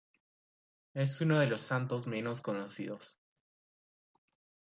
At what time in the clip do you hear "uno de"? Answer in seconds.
1.21-1.45